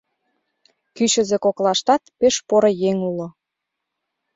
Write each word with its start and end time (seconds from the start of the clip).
Кӱчызӧ 0.95 1.37
коклаштат 1.45 2.01
пеш 2.19 2.35
поро 2.47 2.71
еҥ 2.89 2.97
уло. 3.09 3.27